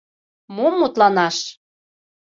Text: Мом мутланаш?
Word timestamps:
Мом 0.55 0.73
мутланаш? 0.79 1.37